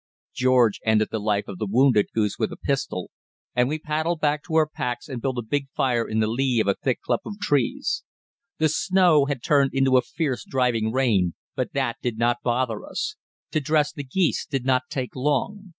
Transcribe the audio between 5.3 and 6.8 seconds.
a big fire in the lee of a